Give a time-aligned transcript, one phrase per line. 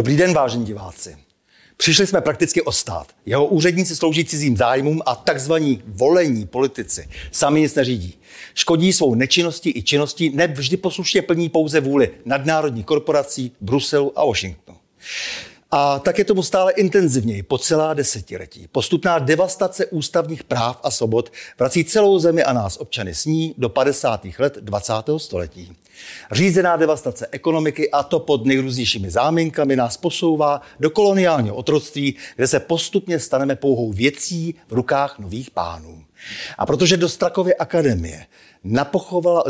[0.00, 1.16] Dobrý den, vážení diváci.
[1.76, 3.06] Přišli jsme prakticky o stát.
[3.26, 8.18] Jeho úředníci slouží cizím zájmům a takzvaní volení politici sami nic neřídí.
[8.54, 14.24] Škodí svou nečinnosti i činnosti, ne vždy poslušně plní pouze vůli nadnárodní korporací, Bruselu a
[14.24, 14.78] Washingtonu.
[15.72, 18.68] A tak je tomu stále intenzivněji po celá desetiletí.
[18.72, 23.68] Postupná devastace ústavních práv a svobod vrací celou zemi a nás občany s ní do
[23.68, 24.26] 50.
[24.38, 24.92] let 20.
[25.16, 25.72] století.
[26.32, 32.60] Řízená devastace ekonomiky a to pod nejrůznějšími záminkami nás posouvá do koloniálního otroctví, kde se
[32.60, 36.04] postupně staneme pouhou věcí v rukách nových pánů.
[36.58, 38.26] A protože do Strakovy akademie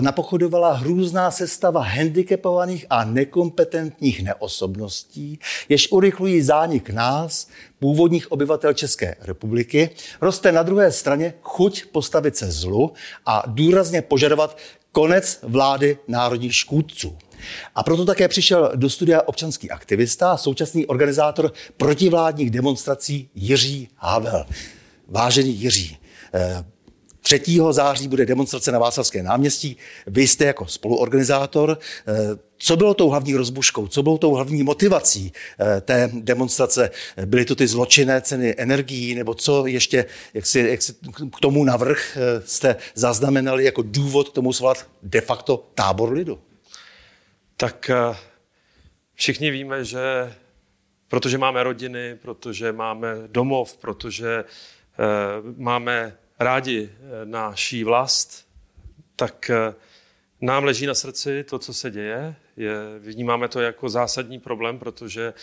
[0.01, 5.39] napochodovala hrůzná sestava handicapovaných a nekompetentních neosobností,
[5.69, 7.49] jež urychlují zánik nás,
[7.79, 12.93] původních obyvatel České republiky, roste na druhé straně chuť postavit se zlu
[13.27, 14.59] a důrazně požadovat
[14.93, 17.19] konec vlády národních škůdců.
[17.75, 24.47] A proto také přišel do studia občanský aktivista a současný organizátor protivládních demonstrací Jiří Havel.
[25.09, 25.97] Vážený Jiří,
[27.21, 27.43] 3.
[27.61, 29.77] Eh, září bude demonstrace na Václavské náměstí.
[30.07, 31.79] Vy jste jako spoluorganizátor.
[32.09, 33.89] Eh, co bylo tou hlavní rozbuškou?
[33.89, 36.91] Co bylo tou hlavní motivací eh, té demonstrace?
[37.27, 40.95] Byly to ty zločinné ceny energií, nebo co ještě, jak si, jak si
[41.37, 46.41] k tomu navrh jste zaznamenali jako důvod k tomu svolat de facto tábor lidu?
[47.57, 47.91] Tak
[49.15, 50.33] všichni víme, že
[51.11, 54.45] protože máme rodiny, protože máme domov, protože
[55.57, 58.47] máme rádi eh, naší vlast,
[59.17, 59.75] tak eh,
[60.41, 62.35] nám leží na srdci to, co se děje.
[62.57, 65.35] Je, vnímáme to jako zásadní problém, protože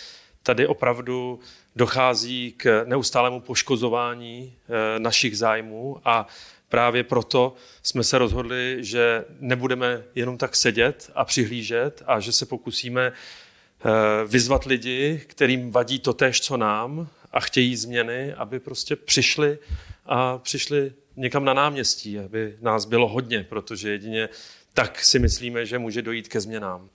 [0.43, 1.39] tady opravdu
[1.75, 6.27] dochází k neustálému poškozování eh, našich zájmů a
[6.69, 12.45] právě proto jsme se rozhodli, že nebudeme jenom tak sedět a přihlížet a že se
[12.45, 13.11] pokusíme
[14.27, 19.59] vyzvat lidi, kterým vadí to též, co nám a chtějí změny, aby prostě přišli
[20.05, 24.29] a přišli někam na náměstí, aby nás bylo hodně, protože jedině
[24.77, 26.89] tak si myslíme, že může dojít ke změnám.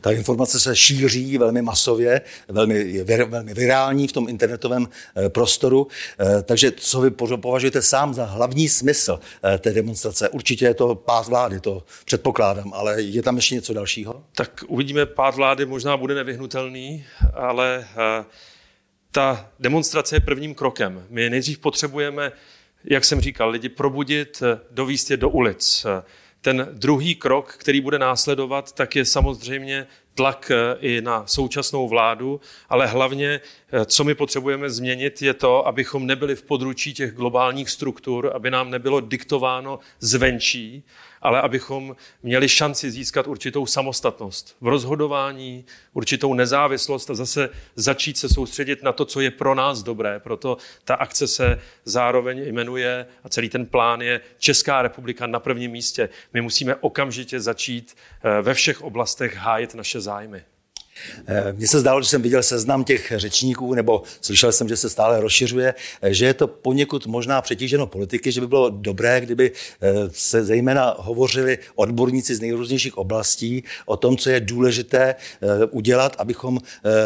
[0.00, 5.86] Ta informace se šíří velmi masově, velmi, velmi virální v tom internetovém eh, prostoru.
[6.20, 10.28] Eh, takže co vy považujete sám za hlavní smysl eh, té demonstrace?
[10.28, 14.24] Určitě je to pád vlády, to předpokládám, ale je tam ještě něco dalšího?
[14.36, 17.04] Tak uvidíme, pád vlády možná bude nevyhnutelný,
[17.34, 17.86] ale
[19.16, 21.06] ta demonstrace je prvním krokem.
[21.10, 22.32] My nejdřív potřebujeme
[22.84, 25.86] jak jsem říkal, lidi probudit, eh, dovíst je do ulic.
[25.88, 26.02] Eh,
[26.40, 32.40] ten druhý krok, který bude následovat, tak je samozřejmě tlak eh, i na současnou vládu,
[32.68, 33.40] ale hlavně,
[33.86, 38.70] co my potřebujeme změnit, je to, abychom nebyli v područí těch globálních struktur, aby nám
[38.70, 40.84] nebylo diktováno zvenčí,
[41.26, 48.28] ale abychom měli šanci získat určitou samostatnost v rozhodování, určitou nezávislost a zase začít se
[48.28, 50.20] soustředit na to, co je pro nás dobré.
[50.20, 55.70] Proto ta akce se zároveň jmenuje a celý ten plán je Česká republika na prvním
[55.70, 56.08] místě.
[56.32, 60.44] My musíme okamžitě začít eh, ve všech oblastech hájit naše zájmy.
[61.26, 64.90] Eh, mně se zdálo, že jsem viděl seznam těch řečníků, nebo slyšel jsem, že se
[64.90, 69.52] stále rozšiřuje, eh, že je to poněkud možná přetíženo politiky, že by bylo dobré, kdyby
[69.80, 75.14] eh, se zejména hovořili odborníci z nejrůznějších oblastí o tom, co je důležité
[75.70, 76.58] udělat, abychom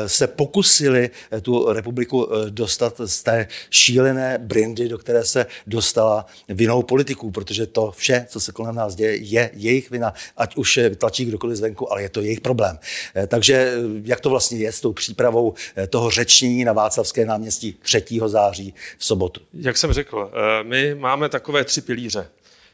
[0.06, 1.10] se pokusili
[1.42, 7.92] tu republiku dostat z té šílené brindy, do které se dostala vinou politiků, protože to
[7.96, 12.02] vše, co se kolem nás děje, je jejich vina, ať už tlačí kdokoliv zvenku, ale
[12.02, 12.78] je to jejich problém.
[13.26, 18.04] Takže jak to vlastně je s tou přípravou eh, toho řečnění na Václavské náměstí 3.
[18.26, 19.40] září v sobotu?
[19.54, 22.28] Jak jsem řekl, eh, my máme takové tři pilíře.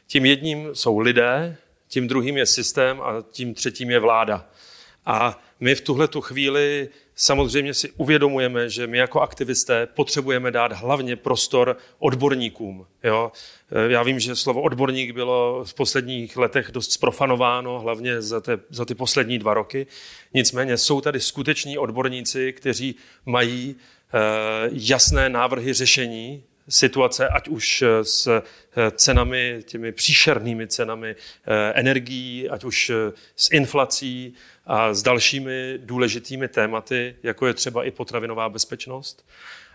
[0.07, 1.57] Tím jedním jsou lidé,
[1.87, 4.45] tím druhým je systém a tím třetím je vláda.
[5.07, 10.71] A my v tuhle tu chvíli samozřejmě si uvědomujeme, že my jako aktivisté potřebujeme dát
[10.71, 12.85] hlavně prostor odborníkům.
[13.03, 13.31] Jo?
[13.71, 18.59] Eh, já vím, že slovo odborník bylo v posledních letech dost sprofanováno, hlavně za, te,
[18.69, 19.87] za ty poslední dva roky.
[20.33, 22.95] Nicméně jsou tady skuteční odborníci, kteří
[23.25, 24.19] mají e,
[24.71, 31.15] jasné návrhy řešení situace, ať už s eh, cenami, těmi příšernými cenami
[31.73, 32.91] energií, ať už
[33.35, 34.35] s inflací,
[34.67, 39.25] a s dalšími důležitými tématy, jako je třeba i potravinová bezpečnost.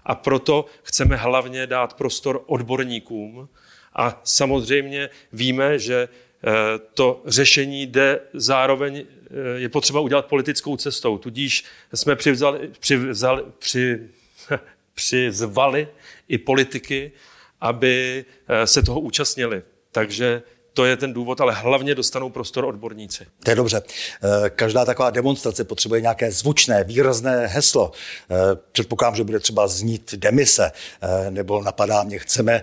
[0.04, 3.48] A proto chceme hlavně dát prostor odborníkům.
[3.94, 6.50] A samozřejmě víme, že eh,
[6.94, 11.18] to řešení jde zároveň, eh, je potřeba udělat politickou cestou.
[11.18, 14.08] Tudíž jsme přivzali, přivzali, při,
[14.94, 15.88] přizvali
[16.28, 17.12] i politiky,
[17.60, 19.62] aby eh, se toho účastnili.
[19.92, 20.42] Takže
[20.74, 23.26] to je ten důvod, ale hlavně dostanou prostor odborníci.
[23.44, 23.82] To je dobře.
[23.82, 27.92] Eh, každá taková demonstrace potřebuje nějaké zvučné, výrazné heslo.
[28.30, 28.34] Eh,
[28.72, 30.72] předpokládám, že bude třeba znít demise,
[31.30, 32.62] nebo napadá mě, chceme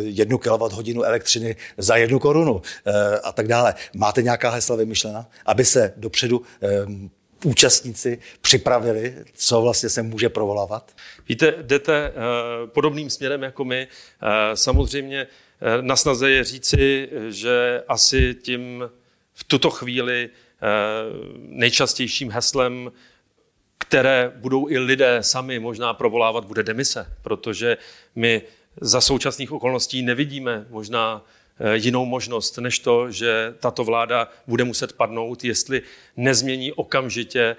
[0.00, 2.62] jednu kWh elektřiny za jednu korunu
[3.22, 3.74] a tak dále.
[3.94, 6.42] Máte nějaká hesla vymyšlena, aby se dopředu
[7.44, 10.96] účastníci připravili, co vlastně se může provolávat?
[11.28, 12.12] Víte, jdete
[12.66, 13.88] podobným směrem jako my.
[14.54, 15.26] Samozřejmě
[15.60, 18.90] Eh, na snaze je říci, že asi tím
[19.34, 20.66] v tuto chvíli eh,
[21.36, 22.92] nejčastějším heslem,
[23.78, 27.76] které budou i lidé sami možná provolávat, bude demise, protože
[28.14, 28.42] my
[28.80, 31.37] za současných okolností nevidíme možná Eh,
[31.72, 35.82] jinou možnost, než to, že tato vláda bude muset padnout, jestli
[36.16, 37.56] nezmění okamžitě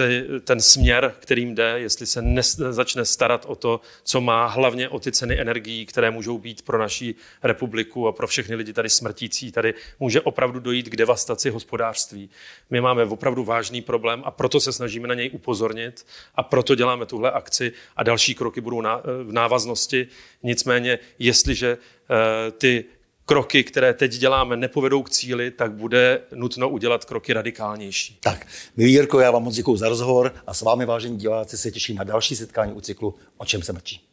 [0.00, 2.24] eh, ten směr, kterým jde, jestli se
[2.70, 6.78] začne starat o to, co má, hlavně o ty ceny energií, které můžou být pro
[6.78, 9.52] naší republiku a pro všechny lidi tady smrtící.
[9.52, 12.30] Tady může opravdu dojít k devastaci hospodářství.
[12.70, 17.06] My máme opravdu vážný problém a proto se snažíme na něj upozornit a proto děláme
[17.06, 18.82] tuhle akci a další kroky budou
[19.24, 20.08] v návaznosti.
[20.42, 21.99] Nicméně, jestliže Eh,
[22.58, 22.84] ty
[23.26, 28.18] kroky, které teď děláme, nepovedou k cíli, tak bude nutno udělat kroky radikálnější.
[28.20, 28.46] Tak,
[28.76, 31.96] milý Jirko, já vám moc děkuji za rozhovor a s vámi, vážení diváci, se těším
[31.96, 34.09] na další setkání u cyklu O čem se mlčí.